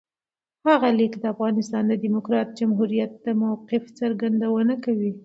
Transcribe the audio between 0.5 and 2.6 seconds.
هغه لیک د افغانستان د دموکراتیک